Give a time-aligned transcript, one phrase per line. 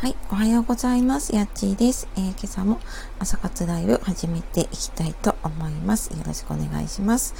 [0.00, 1.34] はい、おはようございます。
[1.36, 2.80] やっちーです、えー、今朝も
[3.18, 6.16] 朝活ライブ始めていきたいと思います。
[6.16, 7.34] よろしくお願いします。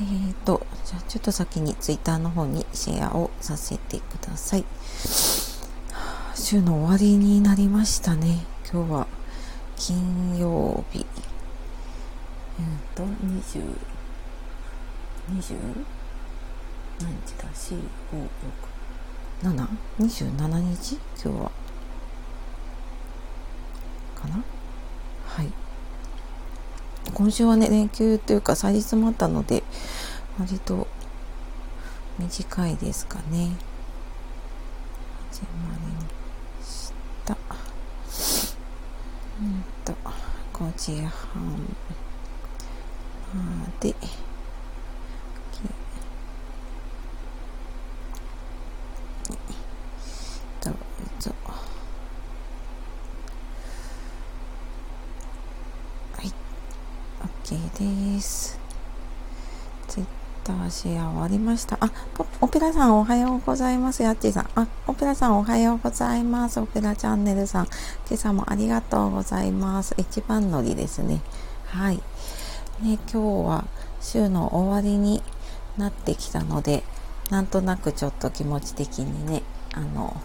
[0.00, 4.64] えーと、じゃあちょっと先にツイッターの方にシェアをさせてください。
[6.34, 8.44] 週の終わりになりましたね。
[8.72, 9.06] 今日は
[9.76, 11.06] 金曜日。
[12.58, 13.62] うんと、20、
[15.30, 15.54] 20?
[17.00, 17.78] 何日だ ?4、
[19.44, 19.68] 5、6、7?
[20.00, 20.98] 27日？
[21.24, 21.63] 今日は。
[24.24, 24.42] かな？
[25.26, 25.52] はい。
[27.12, 29.62] 今週はね連休というか祭日もあったので
[30.38, 30.86] 割と
[32.18, 33.50] 短いですかね。
[35.30, 36.02] 始まりま
[36.64, 36.92] し
[37.24, 37.36] た。
[39.40, 39.92] うんと
[40.52, 41.42] 5時半
[43.34, 43.94] まで
[50.62, 50.74] どう
[51.18, 51.34] ぞ。
[57.44, 58.58] OK です。
[59.86, 60.04] ツイ
[60.64, 61.76] ッターシェア終わりました。
[61.80, 61.90] あ、
[62.40, 64.02] オペラさんおはようございます。
[64.02, 64.48] やっちーさん。
[64.54, 66.60] あ、オペラさんおはようございます。
[66.60, 67.64] オペラチャンネルさん。
[67.66, 69.94] 今朝もありがとうございます。
[69.98, 71.20] 一番乗りですね。
[71.66, 71.96] はい。
[71.96, 72.02] ね、
[72.82, 73.64] 今日は
[74.00, 75.22] 週の終わりに
[75.76, 76.82] なってきたので、
[77.30, 80.16] なんとなくちょっと気持ち的にね、あの、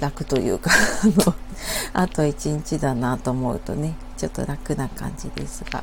[0.00, 0.70] 楽というか
[1.04, 1.34] あの、
[1.92, 5.82] あと一日だなと思うとね、ちょっと楽な感じですが、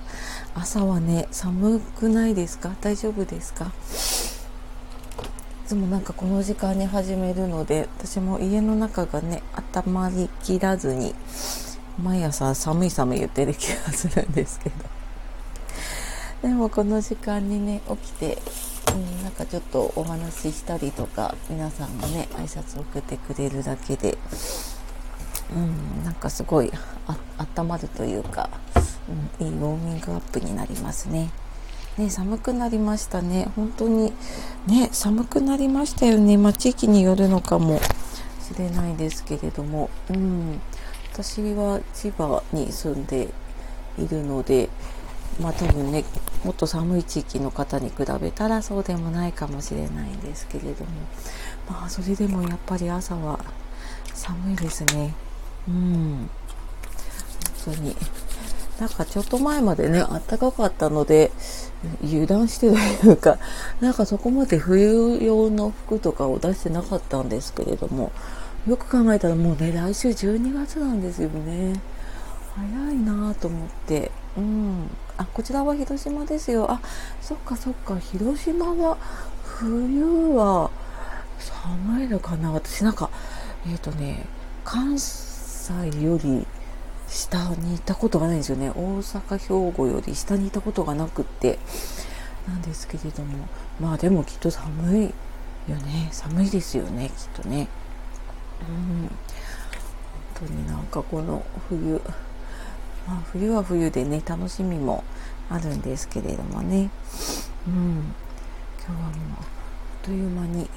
[0.53, 2.75] 朝はね、寒くないですか？
[2.81, 3.65] 大丈夫ですか？
[3.65, 3.69] い
[5.67, 9.41] つもなんかこの時間に始めるので、私も家の中がね、
[9.75, 11.15] 温まりきらずに、
[11.99, 14.75] 毎朝寒い寒い言ってる気がするんですけど。
[16.43, 18.37] でもこの時間にね、起きて、
[18.93, 24.15] うん、なんかちょっとお話ししたりとか皆さんがね挨拶を送ってくれるだけで、
[25.55, 26.71] うん、なんかすごい
[27.07, 27.17] あ
[27.57, 28.49] 温まるというか、
[29.39, 31.29] うん、いいウォーミングアップになりますね。
[31.97, 33.49] ね、寒くなりましたね。
[33.55, 34.13] 本当に
[34.67, 36.37] ね、寒くなりましたよね。
[36.37, 40.61] まあ、地域によるのかもしれないですけれども、うん、
[41.11, 43.29] 私は千葉に住んで
[43.97, 44.69] いるので、
[45.41, 46.03] まあ多分ね
[46.43, 50.91] もっと寒い地域の方に比べたらそうでもないかもしれないんですけれども
[51.69, 53.39] まあそれでもやっぱり朝は
[54.13, 55.13] 寒いですね
[55.67, 56.29] うん。
[57.65, 57.95] 本当に。
[58.79, 61.31] なんかちょっと前までね暖かかったので
[62.03, 63.39] 油断してというか
[63.81, 68.11] なんかそこまで冬用の服とかを出してなかったんですけれども
[68.67, 71.79] よく考えたらもうね来週12月なんですよね。
[72.55, 74.11] 早いなと思って。
[74.35, 74.89] うん。
[75.15, 76.69] あこちらは広島ですよ。
[76.69, 76.81] あ
[77.21, 77.97] そっかそっか。
[77.97, 78.97] 広島は
[79.43, 80.03] 冬
[80.35, 80.69] は
[81.39, 82.51] 寒いのかな。
[82.51, 83.09] 私なんか
[83.65, 84.25] えっ、ー、とね
[84.65, 85.26] 関西
[85.73, 86.45] より
[87.07, 88.69] 下にいたことがないんですよね。
[88.69, 91.59] 大阪兵庫より下にいたことがなくって。
[92.47, 93.47] なんですけれども。
[93.79, 95.01] まあでもきっと寒い
[95.69, 96.09] よね。
[96.11, 97.67] 寒いですよねきっとね。
[98.69, 99.07] うん。
[100.37, 102.01] 本当になんかこの冬。
[103.07, 105.03] まあ、冬は冬でね楽しみも
[105.49, 106.89] あるんですけれどもね、
[107.65, 108.13] うん、
[108.85, 109.47] 今日はもうあっ
[110.03, 110.69] という間に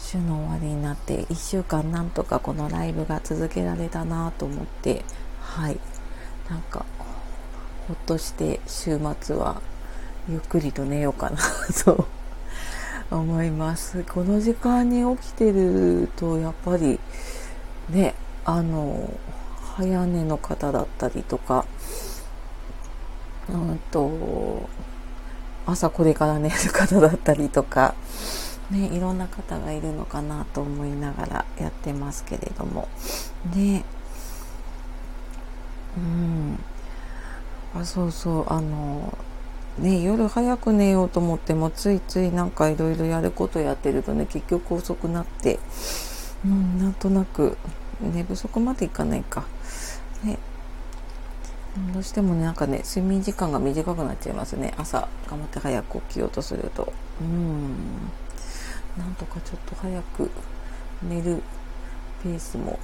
[0.00, 5.04] 週の終わりになって1週間なんとかこのライブが続けられたなと思って
[5.40, 5.78] はい。
[6.48, 6.84] なんか
[7.86, 9.62] ほっとして週末は
[10.28, 11.38] ゆっくりと寝ようかな
[11.84, 12.06] と
[13.10, 14.04] 思います。
[14.04, 16.98] この時間に起きてるとやっぱり
[17.88, 19.12] ねあの
[19.76, 21.64] 早寝の方だったりとか、
[23.48, 24.68] うんと、
[25.66, 27.94] 朝これから寝る方だったりとか、
[28.70, 32.88] ね、いろんな方がいるのかなと思いながらやってますけれども、
[33.54, 33.84] ね、
[35.96, 36.58] うん、
[37.74, 39.16] あそうそう、あの、
[39.78, 45.58] ね、夜早く寝ようと思ってもついついなんかいろいろやることやってるとね結局遅くなって、
[46.44, 47.56] うん、なんとなく
[48.00, 49.44] 寝不足までいかないか。
[50.22, 50.38] ね。
[51.92, 54.74] どうしてもねなんかね睡眠時間が短くなっちゃいますね。
[54.76, 56.92] 朝頑張って早く起きようとすると。
[57.20, 57.74] うん。
[58.96, 60.30] なんとかちょっと早く
[61.02, 61.42] 寝る
[62.22, 62.78] ペースも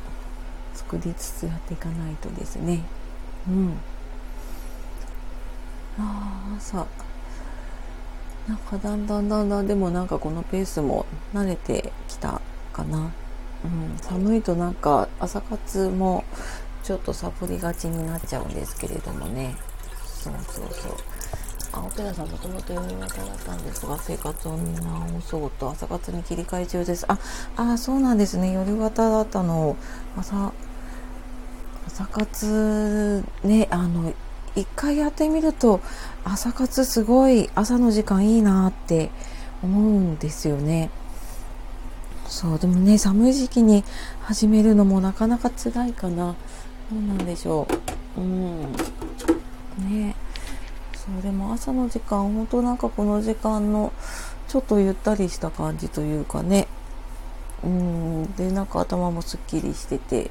[0.75, 2.82] 作りつつやっていかないとですね。
[3.49, 3.73] うん。
[5.99, 6.87] ああ朝。
[8.47, 11.05] なんかだんだんだんだんでもなんかこのペースも
[11.35, 12.41] 慣れてきた
[12.73, 13.11] かな、
[13.64, 16.25] うん、寒いとなんか朝活も
[16.85, 19.56] ちょっとサボりがちになっちゃうんですけれどもね。
[20.05, 21.15] そうそうそう。
[21.76, 27.05] あ、オペラさんもともと読み方だったんですが、生活を見直そうと朝活に切り替え中です。
[27.06, 27.19] あ、
[27.56, 28.52] あ、そうなんですね。
[28.52, 29.76] 夜型だったの
[30.17, 30.52] 朝、
[31.87, 34.14] 朝活ね、あの、
[34.55, 35.81] 一回やってみると、
[36.25, 39.11] 朝活すごい朝の時間いいなって
[39.62, 40.88] 思うんですよね。
[42.26, 43.84] そう、でもね、寒い時期に
[44.22, 46.34] 始めるのもなかなか辛いかな。
[46.90, 47.69] どうなんでしょ
[48.17, 48.20] う。
[48.20, 48.72] うん。
[49.79, 50.17] ね。
[51.06, 53.93] そう、でも朝の時間、本当なんかこの時間の、
[54.49, 56.67] ちょっとゆったりした感じというかね。
[57.64, 58.32] うん。
[58.35, 60.31] で、なんか頭もすっきりしてて、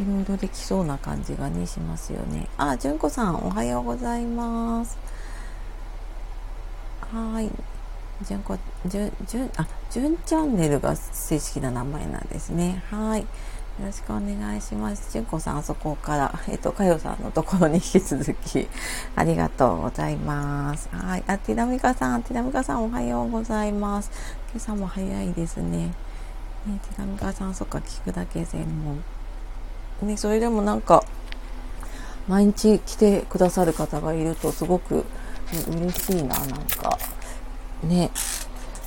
[0.00, 2.48] いろいろできそうな感じがね、しますよね。
[2.56, 4.96] あ、純子さん、おはようございます。
[7.12, 7.50] はい。
[8.26, 12.82] 純子、純、純、あ、純チャンネルが正式な名前なんですね。
[12.90, 13.26] はい。
[13.80, 15.10] よろしくお願いします。
[15.14, 18.68] 純子さん、あそこから、 えっと、かよさんのところに引き続き、
[19.16, 20.90] ありがとうございます。
[20.92, 21.24] はい。
[21.26, 24.10] あ、ティラミカさん、ティラミカさん、おはようございます。
[24.52, 25.86] 今朝も早いですね。
[25.86, 25.92] ね、
[26.66, 29.02] ティラミカさん、そっか、聞くだけ専門。
[30.06, 31.02] ね、それでもなんか、
[32.28, 35.04] 毎日来てくださる方がいるとすごく、ね
[35.68, 36.98] 嬉しいな、なんか。
[37.82, 38.10] ね。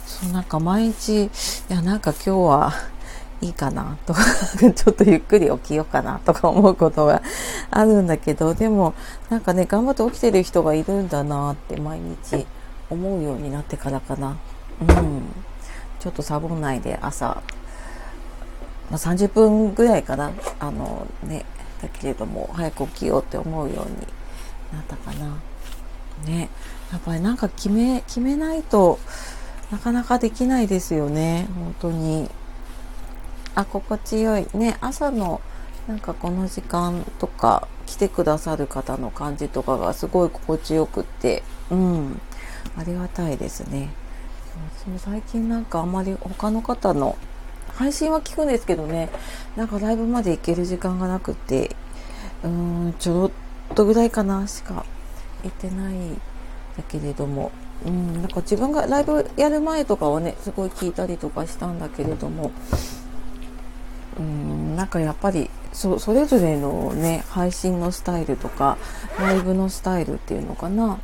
[0.06, 1.30] そう、なんか毎日、い
[1.70, 2.95] や、なんか今日は
[3.42, 4.22] いいかなとか、
[4.60, 7.22] ちょっとゆっくり起きようかなとか思うことが
[7.72, 8.94] あるんだけど、でも、
[9.30, 12.46] なんかね、頑張って起きてる人がいるんだなって毎日
[12.90, 14.38] 思うようになってからかな。
[14.82, 15.22] うん。
[16.00, 17.42] ちょっとサボんないで朝
[18.90, 21.46] まあ、30分ぐらいかな、あのね、
[21.82, 23.96] だけれども、早く起きようって思うように
[24.72, 25.38] なったかな。
[26.26, 26.50] ね。
[26.92, 29.00] やっぱりなんか決め、決めないと
[29.72, 32.30] なかなかできないですよね、本当に。
[33.56, 34.48] あ、心地よい。
[34.54, 35.42] ね、朝の
[35.88, 42.22] なんかこの時間とか来てくださる方の感じとかがすごい心地よくって、うん、
[42.78, 43.90] ありがたいですね。
[44.84, 47.18] そう最近なんかあんまり他の方の
[47.74, 49.10] 配信は聞くんですけどね、
[49.56, 51.76] なんかライブまで行ける時間がなくて、
[52.44, 53.32] うーん、ちょろっ
[53.76, 54.86] とぐらいかなしか
[55.44, 55.96] 行ってない
[56.78, 57.52] だけれども、
[57.86, 62.52] うん、なんか自分がライブやる前とかはね、すごい聞いたりとかしたんだけれども、
[64.18, 68.78] うん、なんかやっぱりそそれぞれのね配信のスタイルとか
[69.20, 71.00] ライブのスタイルっていうのかな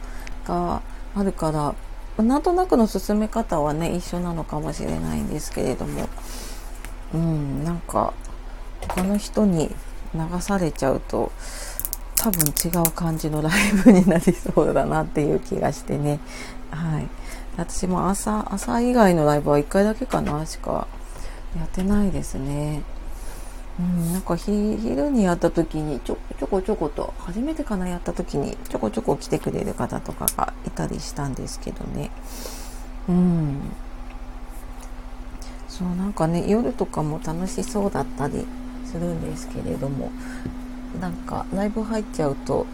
[0.45, 0.81] が
[1.15, 1.75] あるから
[2.23, 6.07] なんとなくの進め方はね一緒なのかもしれないんですけれども
[7.13, 8.13] うんなんか
[8.87, 9.69] 他の人に
[10.13, 11.31] 流されちゃうと
[12.15, 16.19] 多分違う感じのライブになりそうだなっていう気がしてね。
[16.69, 17.07] はい。
[17.57, 20.87] 私も朝朝以外のライブは1回だけかなしか
[21.57, 22.83] やってないですね。
[23.81, 32.12] うん、なんか昼にやった時にちょちょこちょこと初めてかなやった時にちょこちょこ来てくれる方とかがいたりしたんですけどね。
[33.10, 33.62] うん。
[35.68, 38.45] そうなんかね夜とかも楽しそうだったり
[38.86, 40.12] するんですけれども
[41.00, 42.68] なんかライブ入っちゃうと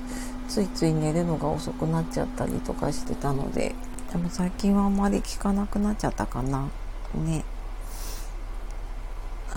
[0.50, 3.76] ついつい寝るのが遅くなっちゃったりとかしてたので
[4.12, 6.68] でも最近はあんまり聞かなくなっちゃったかな。
[7.14, 7.46] ね。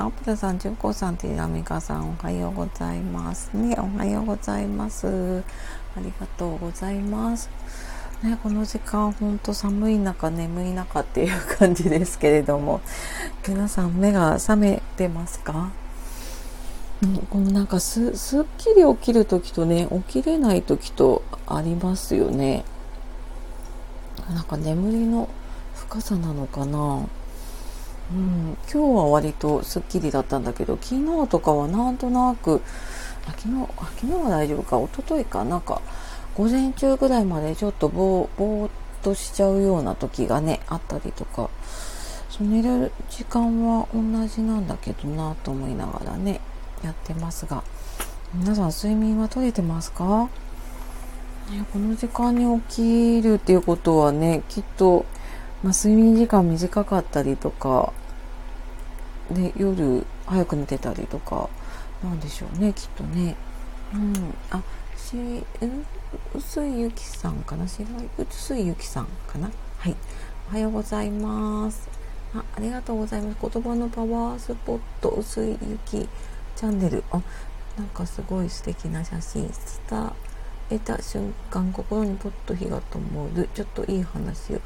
[0.00, 3.50] あオプラさん、純子さん、ティラミカさん、おはようございます。
[3.52, 5.44] ね、おはようございます。
[5.94, 7.50] ありがとうございます。
[8.22, 12.80] ね、この時間ほんと寒い中眠い中っていう感じですけれども
[13.46, 15.70] 皆さん目が覚めてますか？
[17.28, 22.64] このなんかすすっきり起きる時とね起きれない時とありますよね
[24.30, 25.28] なんか眠りの
[25.74, 27.06] 深さなのかな？
[28.12, 28.56] うん。
[28.72, 32.60] 今日は割とすっきりだったんだけど昨日とかはなんとなく
[33.26, 33.48] 昨日
[33.96, 34.78] 昨日は大丈夫か。
[34.80, 35.80] 一昨日かなんか
[36.36, 38.70] 午前中ぐらいまでちょっとぼぼーっ
[39.02, 41.50] としちゃうような時がねあったりとか。
[42.30, 46.40] そ寝る時間は同じなんだけどなと思いながらね
[46.82, 47.64] やってますが。
[48.32, 50.28] 皆さん睡眠は取れてますか、
[51.50, 55.04] ね、この時間に起きるっていうことはねきっと、
[55.64, 57.92] まあ、睡眠時間短かったりとか
[59.30, 61.48] で夜早く寝てたりとか
[62.02, 63.36] なんでしょうねきっとね。
[63.94, 64.62] うん、あ
[64.96, 65.44] し、
[66.34, 67.66] 薄いゆきさんかな？
[67.66, 69.50] 白い薄いゆきさんかな？
[69.78, 69.96] はい。
[70.50, 71.88] おはようございます。
[72.34, 73.38] あありがとうございます。
[73.40, 76.08] 言葉のパワースポット薄い雪
[76.56, 77.02] チャンネル。
[77.10, 77.20] あ、
[77.76, 79.50] なんかすごい素敵な写真。
[79.88, 80.12] 伝
[80.70, 83.00] えた瞬間、心にポッと火が灯
[83.34, 83.48] る。
[83.54, 84.60] ちょっといい話を。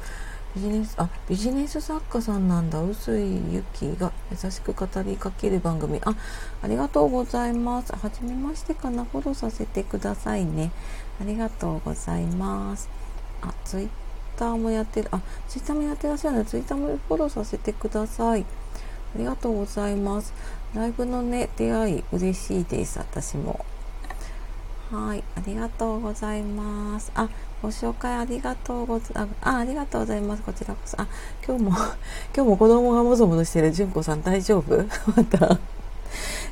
[0.55, 2.81] ビジネス、あ、ビジネス作家さんなんだ。
[2.81, 5.99] 薄い雪が優しく語りかける番組。
[6.05, 6.15] あ、
[6.61, 7.91] ありがとうございます。
[7.93, 9.03] はじめましてかな。
[9.03, 10.71] フォローさせてくださいね。
[11.19, 12.87] ありがとうございます。
[13.41, 13.89] あ、ツイッ
[14.37, 15.19] ターもやってる、あ、
[15.49, 18.45] ツイッターもやってらっしゃるので、ツイッターもフォローさせてください。
[19.15, 20.33] ありがとうございます。
[20.73, 23.65] ライブのね、出会い、嬉しいです、私も。
[24.91, 27.11] はい、ありがとうございます。
[27.15, 27.27] あ、
[27.61, 29.35] ご紹介ありがとうございます。
[29.41, 30.43] あ、ありがとうございます。
[30.43, 31.01] こちらこそ。
[31.01, 31.07] あ、
[31.45, 31.71] 今日も、
[32.35, 34.77] 今日も子供がもぞもぞしてる純子さん大丈夫？
[35.17, 35.57] また、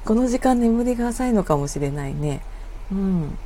[0.04, 2.42] この時間眠りが浅いのかもしれないね。
[2.92, 3.38] うん。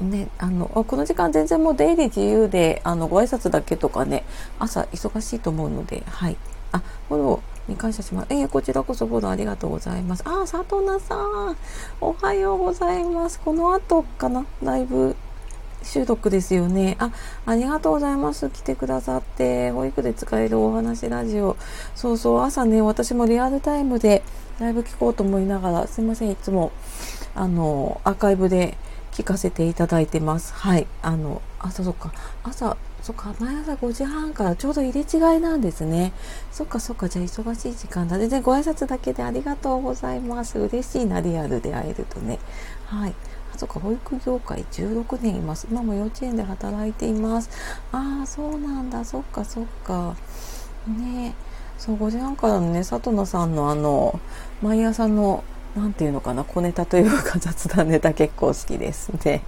[0.00, 4.24] ね、あのこの時間全然もう出入り自由であのご挨拶だけとかね
[4.58, 6.36] 朝忙しいと思うのではい
[6.72, 11.56] あフォローに感謝しますえー、こちらこそフォローありがとうございますあ佐藤奈さん
[12.00, 14.46] おはようございますこの後かな？
[14.62, 15.16] ライブ
[15.82, 16.96] 収録ですよね。
[16.98, 17.12] あ、
[17.44, 18.50] ありがとうございます。
[18.50, 21.56] 来てくださって、保育で使えるお話ラジオ。
[21.94, 24.24] そうそう、朝ね、私もリアルタイムで
[24.58, 26.72] ライブ聞こうと思いながら、すいません、いつも、
[27.36, 28.76] あの、アーカイブで
[29.12, 30.54] 聞かせていただいてます。
[30.54, 30.88] はい。
[31.02, 36.12] あの、朝、そっか、朝、そっか、毎朝5時半からちょうど入れ違いなんですね。
[36.50, 38.18] そっかそっか、じゃあ忙しい時間だ。
[38.18, 40.58] 全然ご挨拶だけでありがとうございます。
[40.58, 42.40] 嬉しいな、リアルで会えるとね。
[42.86, 43.14] はい。
[43.54, 45.68] あ、そっか、保育業界16年います。
[45.70, 47.48] 今も幼稚園で働いています。
[47.92, 49.04] ああ、そうなんだ。
[49.04, 50.16] そっかそっか。
[50.88, 51.32] ね
[51.78, 54.18] そう、5時半からのね、里野さんのあの、
[54.60, 55.44] 毎朝の
[55.76, 59.44] 何て言うのかな小ネタというか雑談ネタ結構好きですね。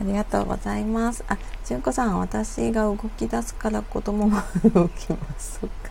[0.00, 1.22] ありがとうございます。
[1.28, 4.40] あ、純子さん、私が動き出すから子供も
[4.72, 5.60] 動きます。
[5.60, 5.90] そっか。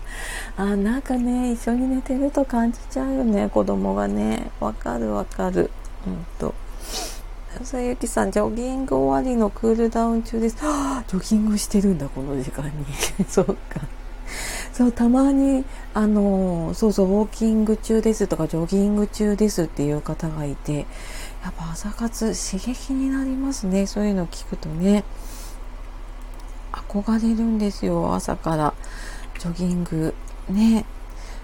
[0.57, 4.49] あ、なんかね、一緒に寝てると感じちゃうよね、子供がね。
[4.59, 5.69] わかるわかる。
[6.07, 6.55] うんと。
[7.63, 10.57] さゆきさん、ジョギング終わりのクールダウン中です。
[10.65, 12.71] はあ、ジョギングしてるんだ、この時間に。
[13.29, 13.55] そっか。
[14.79, 20.85] そうたまにあのそうそうウォーキング中ですとかジョギング中ですっていう方がいて
[21.43, 23.85] やっぱ朝活刺激になりますね。
[23.87, 25.03] そういうの聞くとね。
[26.89, 28.73] 憧れるんですよ朝から。
[29.39, 30.13] ジョギング。
[30.49, 30.85] ね。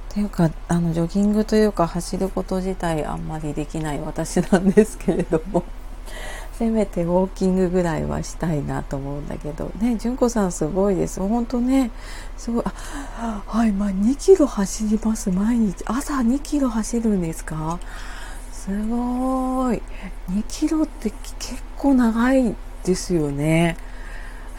[0.09, 5.63] というかあのジョギングというか走ること自体あんまりできない私なんですけれども。
[6.57, 9.71] せめてウォーキングぐらいはしたいなと思うんだけど。
[9.79, 11.19] ね純子さんすごいです。
[11.19, 11.91] 本当ね。
[12.37, 12.63] すごい。
[13.19, 15.31] あはいまあ2キロ走ります。
[15.31, 15.83] 毎日。
[15.85, 17.79] 朝2キロ走るんですか？
[18.65, 19.79] すごい
[20.31, 23.77] 2キロって結構長いですよね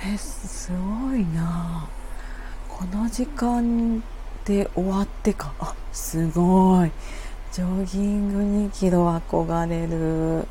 [0.04, 1.88] えすごいな
[2.68, 4.00] この時間
[4.44, 6.92] で終わってかあすごい
[7.50, 10.46] ジョギング2キロ憧れる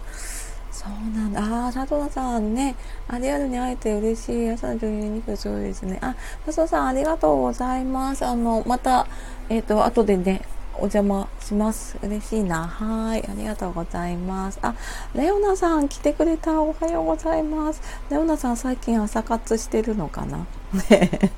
[0.70, 1.42] そうなんだ。
[1.42, 2.76] ああ、佐藤さんね。
[3.08, 4.52] あ、リアルに会えて嬉しい。
[4.52, 5.98] 朝の女優肉そうですね。
[6.02, 8.26] あ、佐藤さんありがとうございます。
[8.26, 9.08] あの、また、
[9.50, 10.42] えっ、ー、と、後でね、
[10.78, 11.98] お邪魔します。
[12.02, 12.68] 嬉しいな。
[12.68, 13.28] はい。
[13.28, 14.60] ありがとうございます。
[14.62, 14.76] あ、
[15.14, 16.62] レオナさん来てくれた。
[16.62, 17.82] おはようございます。
[18.10, 20.46] レオナさん最近朝活してるのかな？
[20.90, 21.32] ね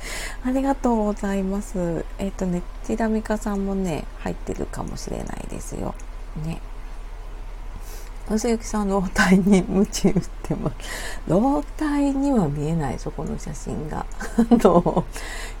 [0.44, 2.04] ありがとうございます。
[2.18, 5.94] えっ、ー、とね、ちらみかさんもね、入ってるかもしれないですよ。
[6.44, 6.60] ね。
[8.28, 10.76] 正幸さん老体に鞭打ってます。
[11.28, 14.04] 老体には見えないそこの写真が。
[14.36, 15.04] あの、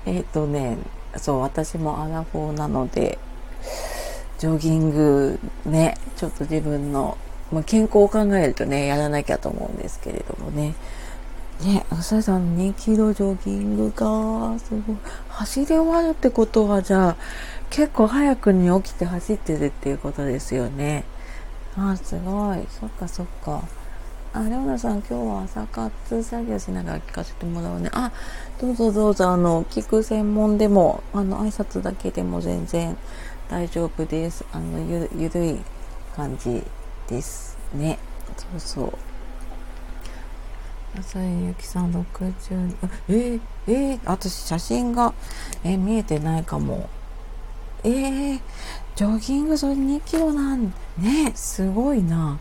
[0.04, 0.76] えっ、ー、とね、
[1.18, 3.18] そう、私もアラフォーなので、
[4.38, 7.16] ジョギングね、ちょっと自分の、
[7.52, 10.74] まあ、健康を考えるとね、やらなきゃと思うんですけれどもね。
[11.62, 14.96] ね、朝さん2キロジョギングか、すごい。
[15.28, 17.16] 走り終わるってことは、じゃあ、
[17.70, 21.04] 結構早くに起きて走ってるっていうことですよね。
[21.78, 23.62] あすごいそっかそっか
[24.36, 27.88] あレオナさん今日は朝活作業しながら聞かせてもらうね。
[27.94, 28.12] あ
[28.60, 32.98] どうぞどうぞあの聞く専門でもあの挨拶だけでも全然
[33.48, 34.44] 大丈夫です。
[34.52, 35.60] あのゆゆるい
[36.14, 36.62] 感じ
[37.08, 37.98] ですね。
[38.36, 38.92] そうそう。
[41.00, 42.76] 朝井ゆきさん60
[43.08, 45.14] えー、えー、私写真が、
[45.64, 46.90] えー、見えてないかも。
[47.84, 48.40] えー、
[48.96, 52.38] ジョギングそれ2キロなんねすごいな。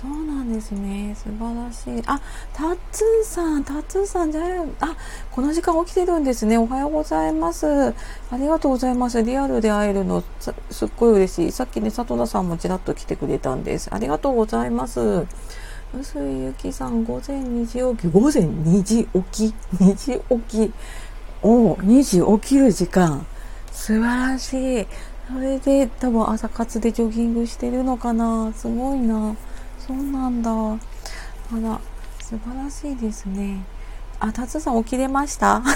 [0.00, 1.14] そうなんですね。
[1.14, 2.02] 素晴らしい。
[2.06, 2.18] あ
[2.54, 4.42] タッツーさんタッツーさんじゃ
[4.80, 4.96] あ
[5.30, 6.56] この時間起きてるんですね。
[6.56, 7.66] おはようございます。
[7.66, 7.94] あ
[8.38, 9.22] りがとうございます。
[9.22, 10.24] リアルで会えるの
[10.70, 11.52] すっごい嬉しい。
[11.52, 13.90] さっきね里田さんもちらっと来てくれたんです。
[13.92, 15.26] ありがとうございます。
[15.94, 18.10] 薄井ゆきさん午前2時起き。
[18.10, 19.54] 午前2時起き。
[19.74, 20.72] 2時起き。
[21.42, 23.26] お2時起きる時間。
[23.70, 24.86] 素晴らしい。
[25.30, 28.50] それで多分朝活でジョギングしてるのかな。
[28.54, 29.36] すごいな。
[29.90, 30.76] そうなんだあ
[31.60, 31.80] ら
[32.20, 33.64] 素晴らしいですね
[34.20, 35.62] あ、達さん起きれました？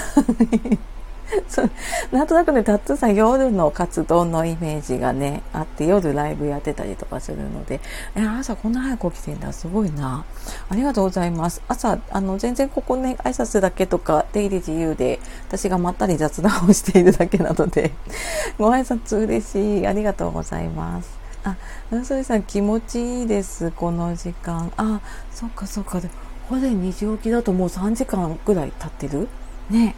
[2.11, 7.81] なんとなくね、タッツーさん夜の活動のイメージがね、あって夜ライブやってたりとかするので、
[8.15, 10.23] え、朝こんな早く起きてんだ、すごいな。
[10.69, 11.61] ありがとうございます。
[11.67, 15.19] 朝、あの、全然ここね、挨拶だけとか、出入り自由で、
[15.49, 17.91] 私がまったり雑談をしているだけなので、
[18.59, 19.87] ご挨拶嬉しい。
[19.87, 21.24] ありがとうございます。
[21.45, 21.55] あ、
[21.89, 24.73] なそれさん気持ちいいです、この時間。
[24.75, 24.99] あ、
[25.31, 26.01] そっかそっか。
[26.49, 29.29] 午前2時起きだともう3時間ぐらい経ってる？
[29.69, 29.95] ね。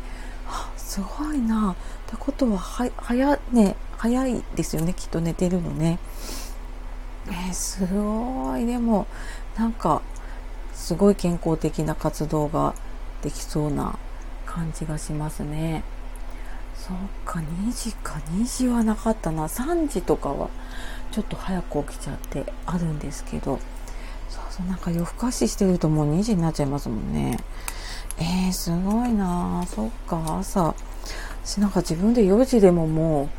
[0.88, 1.74] すごいな。
[1.74, 6.00] ってことは、は、早、ね、早いですよね、きっと寝てるのね。
[7.27, 8.66] えー、すごい。
[8.66, 9.06] でも、
[9.58, 10.01] なんか、
[10.74, 12.74] すごい健康的な活動が
[13.22, 14.00] できそうな
[14.46, 15.84] 感じがしますね。
[16.74, 18.13] そっか、2時か。
[18.32, 19.48] 2時はなかったな。
[19.48, 20.50] 3時とかは、
[21.12, 23.60] ちょっと早く起きちゃってあるんですけど、
[24.30, 27.40] そうそう、なんか夜更かししてるともう2時になっちゃいますもんね。
[28.20, 30.74] えー、すごいなそっか、朝。
[31.44, 33.30] 私なんか自分で4時でもも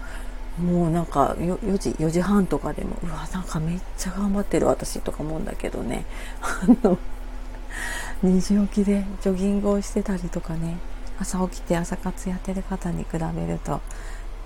[0.59, 6.05] う、もうなんか 4, 4時、4時半とかでも、うわ、なんかめっちゃ頑張ってる私とか思うんだけどね。
[6.41, 6.99] あの、
[8.25, 10.79] 2時起きでジョギングをしてたりとかね、
[11.21, 13.81] 朝起きて朝活やってる方に比べると、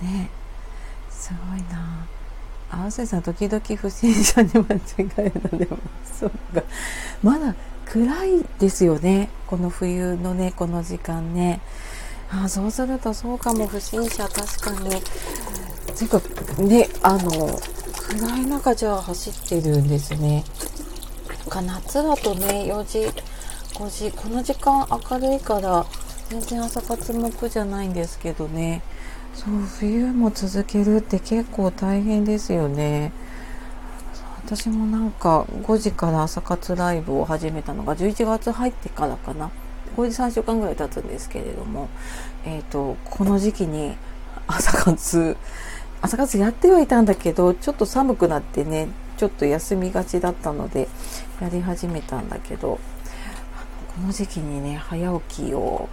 [0.00, 0.30] ね、
[1.10, 2.06] すごいな
[2.74, 4.80] あせさん、時々不審者に間違
[5.18, 6.20] えられます。
[6.20, 6.62] そっか。
[7.22, 9.28] まだ暗いですよね。
[9.46, 11.60] この冬のね、この時間ね。
[12.30, 14.90] あそうするとそうかも、不審者確かに。
[14.90, 16.20] ていうか、
[16.62, 17.60] ね、あの、
[18.08, 20.44] 暗い中じゃあ走ってるんですね。
[21.52, 23.00] か夏だとね、4時、
[23.74, 25.84] 5時、この時間明るいから、
[26.30, 28.80] 全然朝活目じゃないんですけどね。
[29.34, 33.12] そう、冬も続けるって結構大変ですよね。
[34.44, 39.50] 私もなんか5時から朝活ライブを始めたのが11月入ってからかな。
[39.96, 41.88] これで3週間ぐらい経つんですけれども、
[42.44, 43.94] えっ、ー、と、この時期に
[44.46, 45.36] 朝活、
[46.00, 50.88] 朝活やってはいたんだけど、ちょっと寒くなってね、ちょっと休みがちだったので、
[51.40, 52.80] やり始めたんだけど、
[53.94, 55.88] この時期にね、早起きを、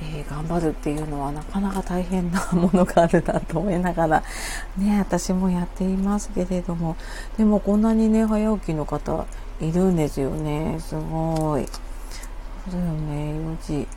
[0.00, 4.22] えー、頑張るっていうのはなかなか大変なものがあるなと思いながら、
[4.76, 6.96] ね、私もやっていますけれども、
[7.38, 9.26] でもこんなにね、早起きの方
[9.60, 10.76] いるんですよね。
[10.80, 11.66] すごい。
[11.66, 13.88] そうだよね、4時、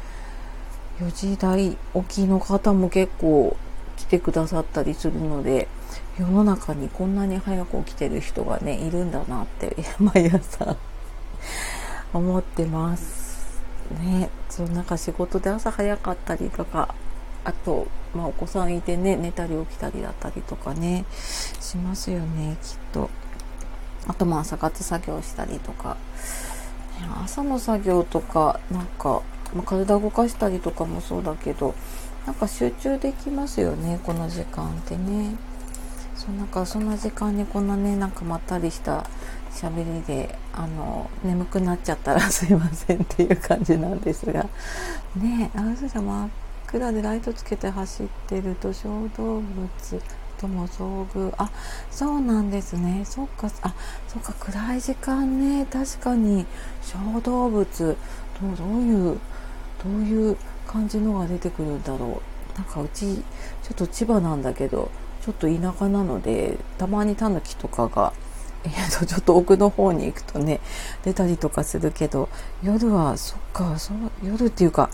[1.01, 3.57] 4時台起きの方も結構
[3.97, 5.67] 来てくださったりするので、
[6.17, 10.75] 世の中にこんなに早く起きてる人がね、いるんだなって、 毎朝
[12.13, 13.28] 思ってます。
[13.91, 16.93] ね、そうなんか仕事で朝早かったりとか、
[17.43, 21.05] あと、まあ、お子さんいてね、寝たり起きたりだったりとかね、
[21.59, 23.09] しますよね、きっと。
[24.07, 25.97] あと、まあ、朝活作業したりとか、
[27.23, 29.21] 朝の作業とか、なんか、
[29.53, 31.75] まあ、体動かしたりとかもそうだけど、
[32.25, 35.35] なんか集中できますよね、この時間ってね。
[36.15, 39.05] そうなんかそんな時間にこんなね、なんかまったりした
[39.51, 44.45] 喋りであの眠くなっちゃったらすいませんっていう感じなんですが。
[45.15, 46.29] ねえあうさん真っ
[46.67, 49.43] 暗でライトつけて走ってると小動物
[50.37, 51.33] とも遭遇。
[51.37, 51.49] あ
[51.91, 53.03] そうなんですね。
[53.05, 53.73] そっかあ
[54.07, 55.65] そっか暗い時間ね。
[55.65, 56.45] 確かに
[56.81, 57.97] 小動物。
[58.41, 59.19] どうどういう
[59.83, 62.21] どういう感じのが出てくるんだろ
[62.55, 62.57] う。
[62.57, 63.23] なんかうちちょ
[63.71, 64.91] っと千葉なんだけど
[65.25, 68.13] ちょっと田舎なのでたまにタヌキとかが
[68.65, 70.59] えー、とちょっと奥の方に行くとね
[71.03, 72.27] 出たりとかするけど
[72.61, 73.93] 夜はそっかそ
[74.23, 74.89] 夜っていうか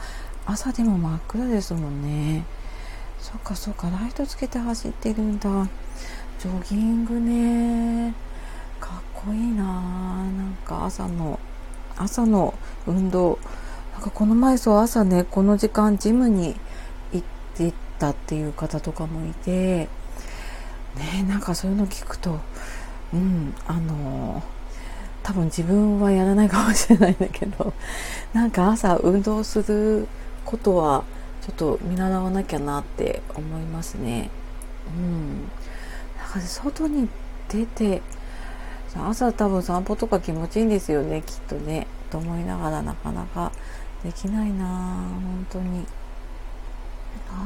[0.46, 2.46] 朝でも真っ暗ですもんね。
[3.20, 5.68] そっかそっかライトつけて走ってるんだ。
[6.40, 8.14] ジョギングね。
[8.80, 9.64] かっこいいな。
[9.64, 11.40] なんか朝の
[11.98, 12.54] 朝の
[12.86, 13.40] 運動。
[13.94, 16.56] なんかこの前そう朝ねこの時間ジムに
[17.12, 19.90] 行ってたっていう方とかもいて。
[20.96, 22.40] ねなんかそういうの聞くと
[23.16, 24.44] うん、あの
[25.24, 27.74] 多分自分はやらないかもしれないんだけど
[28.34, 30.08] なんか朝運動する
[30.44, 31.06] ことは
[31.42, 34.30] ちょっと見習わなきゃなって思いますね。
[34.88, 35.46] うん、
[36.18, 37.08] だから外に
[37.48, 38.02] 出て
[38.94, 41.88] 朝多分散歩とか気持ちいいんですよねきっとね。
[42.12, 43.52] と思いながらなかなか
[44.04, 45.88] できないな本当に。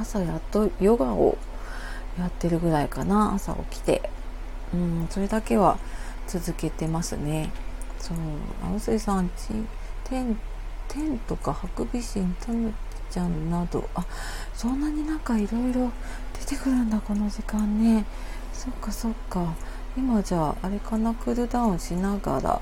[0.02, 1.38] 朝やっとヨガを
[2.18, 4.10] やってるぐらいかな朝起きて。
[4.74, 5.78] うん、それだけは
[6.28, 7.52] 続けてますね。
[8.00, 8.18] そう、
[8.64, 9.34] 青水さんち、
[10.04, 10.38] 天、
[10.88, 12.74] 天とかハクビシン、タヌ
[13.10, 14.06] ちゃんなど、あ、
[14.54, 15.92] そんなになんかいろいろ
[16.40, 18.06] 出てくるんだ、この時間ね。
[18.54, 19.54] そっかそっか。
[19.98, 22.62] 今じゃあ、あれかな、クールダウンしながら、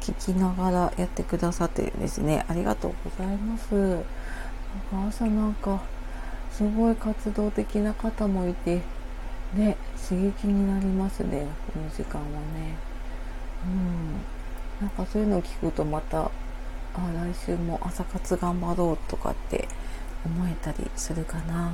[0.00, 2.44] 聞きながらやってくださってるんですね。
[2.48, 3.74] ありがとうございます。
[3.74, 4.06] なんか
[5.08, 5.80] 朝なんか、
[6.52, 8.82] すごい活動的な方もいて
[9.54, 9.76] ね
[10.08, 12.76] 刺激になりますねこの時間はね。
[13.66, 14.12] うん。
[14.80, 16.30] なんかそういうのを聞くとまたあ
[16.94, 19.68] 来週も朝活頑張ろうとかって
[20.24, 21.72] 思えたりするかな。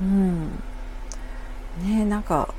[0.00, 0.50] うん。
[1.82, 2.54] ねなんか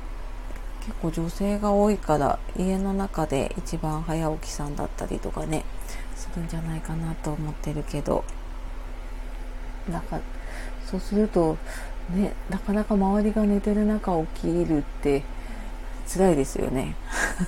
[0.80, 5.64] 結構女性が多いから家の中で一番早起きさんだったりとかね
[6.14, 8.24] するんじゃないかなと思ってるけど。
[9.90, 10.20] なんか
[10.84, 11.56] そうすると
[12.10, 15.22] ねなかなか周りが寝てる中起きるって
[16.12, 16.94] 辛いですよね。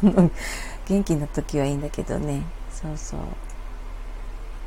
[0.86, 2.42] 元気な時はいいんだけどね。
[2.72, 3.20] そうそう。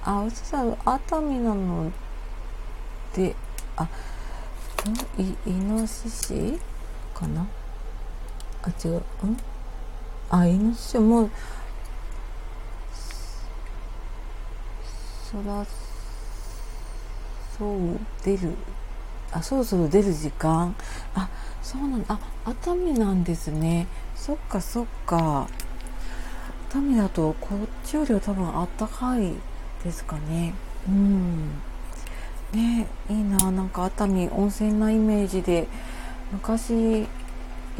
[0.06, 1.92] あうちさ熱海なの
[3.14, 3.36] で
[3.78, 3.88] あ
[5.18, 6.60] いイノシシ？
[7.14, 7.46] かな？
[8.64, 8.98] あ違う。
[8.98, 9.02] ん？
[10.30, 11.30] あイノシシも
[15.32, 15.66] そら
[17.58, 18.56] そう出る。
[19.34, 20.76] あそろそろ出る時間？
[21.16, 21.30] あ
[21.62, 23.88] そうなんあ熱海なんですね。
[24.16, 25.48] そっかそっか。
[26.70, 29.34] 熱海だとこっちよりは多分あったかい
[29.84, 30.54] ですかね。
[30.88, 31.50] うん。
[32.54, 33.52] ねいいな。
[33.52, 35.68] なんか熱海温泉なイメージで
[36.32, 37.08] 昔行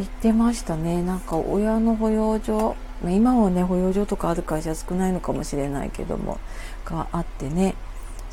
[0.02, 1.04] ってましたね。
[1.04, 6.40] なんか親の保養所今はね保養所とかある会社少ないのかもしれないけども
[6.86, 7.76] があってね。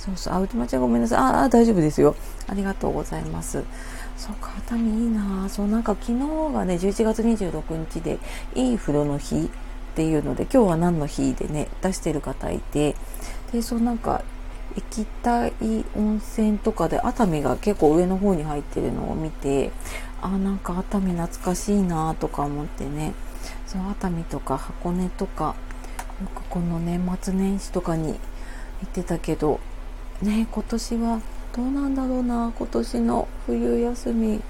[0.00, 1.18] そうそう、あ、うちまちゃんごめんなさい。
[1.18, 2.16] ああ、大丈夫ですよ。
[2.48, 3.62] ありがとうございます。
[4.16, 8.18] そうか、熱海いいなそう、なんか昨日がね、11月26日で、
[8.54, 9.48] いい風呂の日っ
[9.94, 12.96] ていうので、今日は何の日でね、出してる方いて、
[13.52, 14.22] で、そうなんか、
[14.74, 15.52] 行きたい
[15.96, 19.72] 温泉とかで熱海が結構上の方に入ってるのを見て
[20.22, 23.12] あなんか熱海懐かしいなとか思ってね
[23.66, 25.56] そう熱海とか箱根とか
[26.22, 29.58] よくこの年末年始とかに行ってたけど
[30.22, 31.20] ね今年は
[31.56, 34.40] どうなんだろうな今年の冬休み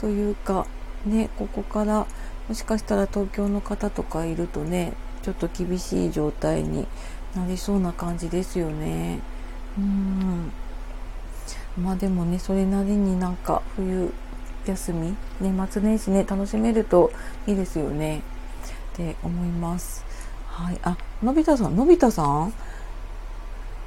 [0.00, 0.66] というか
[1.04, 2.06] ねここから
[2.48, 6.86] もしかしたら東京の方とかいるとねちょっと厳しい状態に
[7.36, 9.20] なりそうな感じですよね。
[9.76, 10.50] うん。
[11.76, 14.10] まあでもねそれなりになんか冬
[14.66, 17.12] 休み年末年始ね楽しめると
[17.46, 18.22] いいですよね。
[18.94, 20.04] って思います。
[20.46, 20.78] はい。
[20.82, 22.52] あのび太さんのび太さん？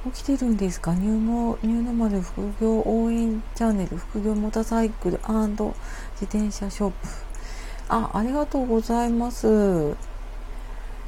[0.04, 0.94] 起きてるんですか？
[0.94, 5.34] ニューモニューノマル副業応援チャンネル副業モーターサイクル自
[6.22, 6.96] 転車ショップ。
[7.88, 9.46] あありがとうございます。
[9.46, 9.52] えっ、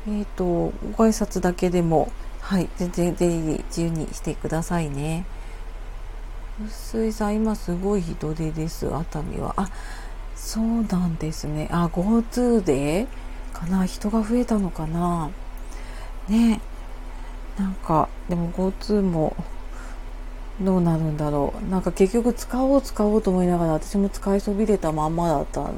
[0.07, 5.27] ー、とご挨拶だけでもはい全然出入り自由にしてくださいね。
[6.65, 9.55] 薄井さん今すごい人出です熱海は。
[9.57, 9.71] あ
[10.37, 11.69] そうなんですね。
[11.73, 13.09] あ GoTo で
[13.53, 13.87] かな？
[13.87, 15.31] 人が増えたのかな？
[16.29, 16.61] ね。
[17.59, 19.37] なんかでも GoTo も
[20.61, 21.71] どうなるんだろう。
[21.71, 25.75] なんか結局使おう使おうと思いながら私も使いそびれたまんまだったん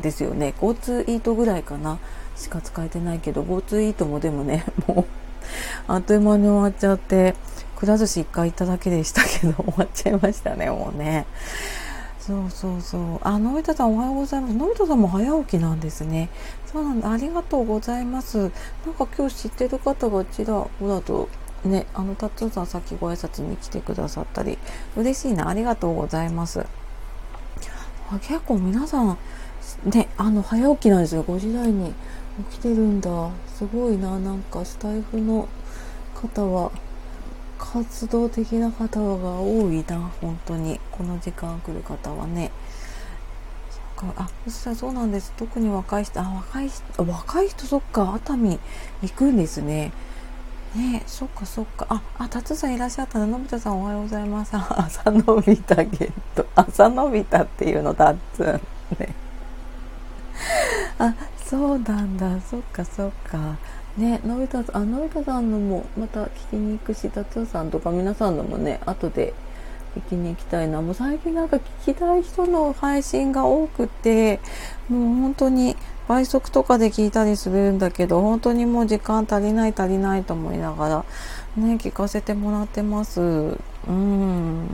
[0.00, 0.54] ですよね。
[0.60, 1.98] GoTo イートぐらいかな。
[2.38, 5.04] しか使えてないけど GoTo イートもでもね もう
[5.88, 7.34] あっという間に終わっちゃって
[7.76, 11.26] くら寿司1回行っただけでしたけど終わっちゃいましたねもうね。
[12.28, 13.20] そうそうそう。
[13.22, 14.54] あ、のび太さんおはようございます。
[14.54, 16.28] のび太さんも早起きなんですね。
[16.66, 17.10] そうなんだ。
[17.10, 18.36] ありがとうございます。
[18.36, 21.30] なんか今日知ってる方がちらほらと
[21.64, 24.58] ね、あの、タッツーさんさっきご挨拶に来てくださったり、
[24.94, 25.48] 嬉しいな。
[25.48, 26.66] ありがとうございます。
[28.10, 29.18] あ結構皆さん、
[29.86, 31.24] ね、あの、早起きなんですよ。
[31.24, 31.94] 5時台に
[32.50, 33.30] 起きてるんだ。
[33.56, 34.18] すごいな。
[34.18, 35.48] なんかスタイフの
[36.14, 36.72] 方は、
[37.58, 40.80] 活動的な方が多いな本当に。
[40.92, 42.50] この時間来る方はね。
[44.16, 45.32] あそしたらそうなんです。
[45.36, 48.14] 特に若い人あ若い人若い人そっか。
[48.14, 48.58] 熱海
[49.02, 49.92] 行くんですね。
[50.74, 51.86] ねそっかそっか。
[51.88, 54.52] ああ達さんいらっしゃったのび太さんおはようございます。
[54.56, 56.46] 朝のび太ゲット。
[56.54, 58.60] 朝のび太っていうのだっつん
[58.98, 59.14] ね。
[60.98, 62.40] あそうなんだ。
[62.40, 63.56] そっかそっか。
[63.98, 69.34] ねのび太さんあのび太さんのもまた聞きに行くし達夫さんとか皆さんのもね後で
[69.96, 70.80] 聞きに行きたいな。
[70.80, 74.38] もう最近なんか聞きたい人の配信が多くて
[74.88, 81.04] もう本当に倍速とかで聞いたりするんだけど本当にもう時間足りない足りないと思いながら
[81.56, 83.20] ね聞かせてもらってます。
[83.20, 84.66] うん。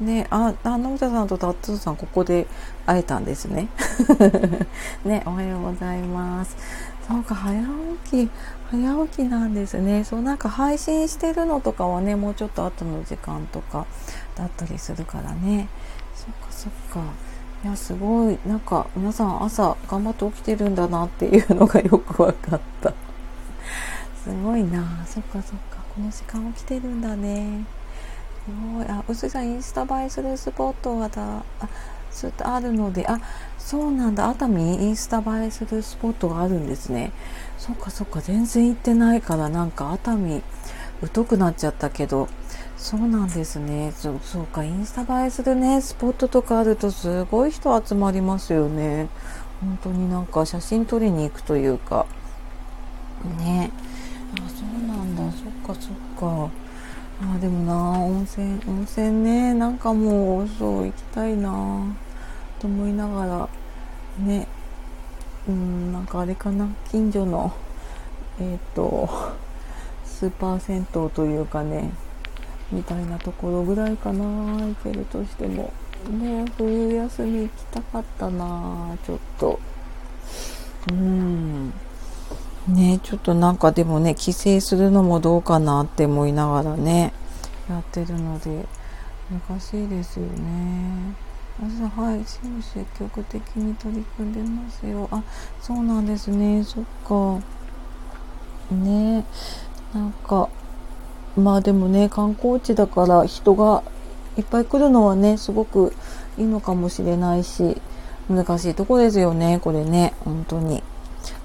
[0.00, 2.46] ねああのび太さんとタッツーさんここで
[2.86, 3.68] 会えたんですね。
[5.04, 6.56] ねおはようございます。
[7.12, 7.62] そうか早
[8.10, 8.30] 起き
[8.70, 10.02] 早起きなんですね。
[10.02, 13.86] そうなんか配信してるのとかはねもうちょっと後の時間とか
[14.34, 15.68] だったりするからね。
[16.14, 17.02] そっかそっか。
[17.64, 18.38] いやすごい。
[18.46, 22.94] なんか皆さん朝頑張って起きてるんだなっていうのがよく分かった。
[24.24, 25.04] すごいな。
[25.06, 25.84] そっかそっか。
[25.94, 27.66] この時間起きてるんだね。
[28.46, 28.86] すごい。
[28.88, 31.68] あ、うすさん、インスタ映えするスポットがだ、あ、
[32.10, 33.20] ずっとあるので、あ、
[33.64, 34.28] そうなんだ。
[34.28, 37.12] 熱海インスタ映えするスポットがあるんですね。
[37.58, 40.42] そっかそっか、全然行ってないから、なんか熱海、
[41.14, 42.28] 疎くなっちゃったけど、
[42.76, 43.92] そうなんですね。
[43.96, 49.08] そそうか、インスタ映えするね、スポットとかあるとすごい人集まりますよね。
[49.60, 52.06] 本当になんか写真撮りに行くというか。
[53.38, 53.70] ね。
[54.34, 55.22] あ、そうなんだ。
[55.32, 56.50] そっかそっか。
[57.34, 61.86] あ、でもな、温泉、温泉ね、なんかもう、そう、行きたいな
[62.62, 63.48] と思いながら、
[64.24, 64.46] ね。
[65.48, 67.52] うん、なんかあれかな、近所の、
[68.38, 69.08] えっ、ー、と、
[70.04, 71.90] スーパー銭湯というかね、
[72.70, 74.24] みたいなところぐらいかな。
[74.24, 75.72] 行けるとしても。
[76.08, 79.60] ね冬休み行きたかったなちょっと。
[80.90, 81.72] うん。
[82.68, 87.12] ねちょっとなんかでもね帰省するのもどうかなって思いながらね
[87.68, 88.66] やってるので
[89.48, 91.31] 難しいですよね。
[91.60, 95.08] はい、積極的に取り組んでますよ。
[95.10, 95.22] あ、
[95.60, 96.64] そうなんですね。
[96.64, 97.40] そっか。
[98.74, 99.24] ね
[99.94, 100.48] なんか、
[101.36, 103.82] まあでもね観光地だから人が
[104.36, 105.92] いっぱい来るのはねすごく
[106.38, 107.80] いいのかもしれないし
[108.28, 110.82] 難しいとこですよねこれね本当に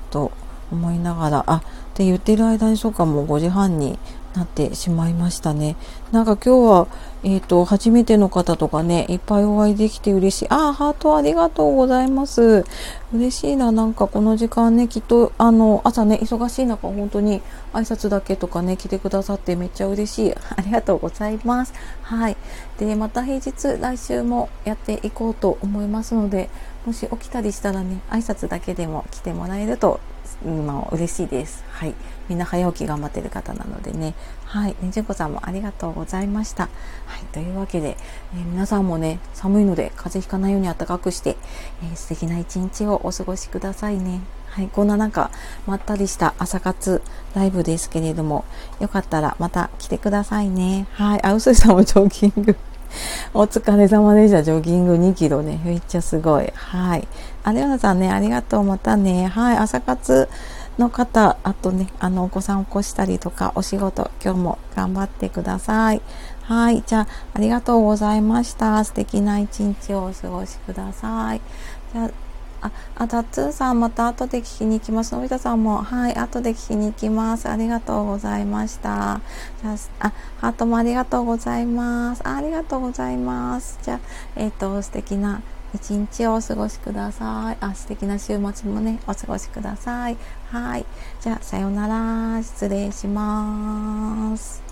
[0.09, 0.31] と
[0.71, 3.97] 思いながらあって言ってる間にそうかも5時半に
[4.37, 5.75] なってしまいましたね。
[6.11, 6.87] なんか今日は、
[7.23, 10.47] えっ、ー、と、初めての方とかね、いっぱいお会いできて嬉しい。
[10.49, 12.63] あ、ハートありがとうございます。
[13.13, 17.41] 嬉しいな、なんかこの時間ね、きっと、あの、朝ね、忙しい中、本当に
[17.73, 20.33] 挨拶だけとかね、来てくださってめっちゃ嬉しい。
[20.55, 21.73] ありがとうございます。
[22.03, 22.37] はい。
[22.79, 26.49] で、また平日、来週もやっていこうと思いますので、
[26.85, 29.99] もし起きたりしたらね、挨拶だけでも来てもらえると
[30.45, 31.63] まあ、嬉しいです。
[31.69, 31.95] はい。
[32.29, 34.13] みんな早起き頑張ってる方なのでね。
[34.45, 34.75] はい。
[34.81, 36.63] ねじゅんこさんもありがとうございました。
[37.05, 37.25] はい。
[37.31, 37.97] というわけで、
[38.35, 41.37] えー、皆さんもね、寒いので風邪ひかないように暖かくして、
[41.83, 44.21] えー、素敵な一日をお過ごしくださいね。
[44.49, 44.67] はい。
[44.67, 45.31] こんななんか、
[45.65, 47.01] まったりした朝活
[47.35, 48.45] ライブですけれども、
[48.79, 50.87] よかったらまた来てくださいね。
[50.93, 51.23] はい。
[51.23, 52.57] あ、うすいさんもジョギング。
[53.33, 54.43] お疲れ様でした。
[54.43, 55.59] ジョギング2キロね。
[55.63, 56.51] めっちゃすごい。
[56.55, 57.07] はい。
[57.43, 58.63] あ、レオナさんね、ありがとう。
[58.63, 59.27] またね。
[59.27, 59.57] はい。
[59.57, 60.29] 朝活
[60.77, 66.01] の方、あとね、あの、お子さん起こしたりとか、お仕事、今日も頑張ってください。
[66.43, 66.83] はい。
[66.85, 68.83] じゃあ、ありがとうございました。
[68.83, 71.41] 素敵な一日をお過ごしください。
[71.93, 72.09] じゃあ
[72.61, 75.13] あ、あ、タッツーさんまた後で聞きに行きます。
[75.13, 77.49] のび太さんも、はい、後で聞きに行きます。
[77.49, 79.21] ありがとうございました。
[79.61, 82.21] じゃあ、あ、ハートもありがとうございます。
[82.27, 83.79] あありがとうございます。
[83.83, 83.99] じゃあ、
[84.35, 85.41] えっ、ー、と、素敵な
[85.75, 87.57] 一日をお過ごしください。
[87.59, 90.17] あ、素敵な週末もね、お過ごしください。
[90.49, 90.85] はい。
[91.19, 92.41] じゃあ、さようなら。
[92.41, 94.66] 失礼します。